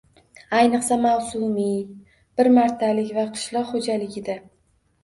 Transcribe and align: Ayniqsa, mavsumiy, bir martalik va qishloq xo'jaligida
Ayniqsa, 0.59 0.97
mavsumiy, 1.03 1.77
bir 2.41 2.51
martalik 2.57 3.13
va 3.21 3.31
qishloq 3.39 3.73
xo'jaligida 3.77 4.43